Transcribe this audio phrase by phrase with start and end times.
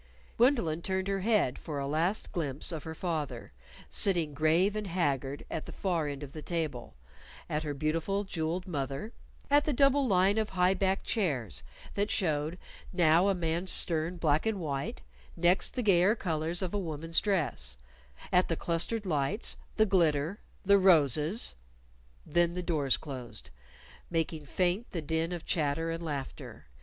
[0.39, 3.51] Gwendolyn turned her head for a last glimpse of her father,
[3.91, 6.95] sitting, grave and haggard, at the far end of the table;
[7.47, 9.13] at her beautiful, jeweled mother;
[9.51, 11.61] at the double line of high backed chairs
[11.93, 12.57] that showed,
[12.91, 15.01] now a man's stern black and white,
[15.37, 17.77] next the gayer colors of a woman's dress;
[18.33, 21.53] at the clustered lights; the glitter; the roses
[22.25, 23.51] Then the doors closed,
[24.09, 26.65] making faint the din of chatter and laughter.